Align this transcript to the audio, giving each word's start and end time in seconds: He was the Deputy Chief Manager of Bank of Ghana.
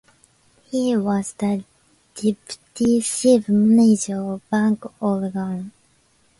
He 0.63 0.97
was 0.97 1.33
the 1.33 1.63
Deputy 2.15 3.01
Chief 3.01 3.47
Manager 3.47 4.15
of 4.33 4.49
Bank 4.49 4.83
of 4.99 5.31
Ghana. 5.31 5.69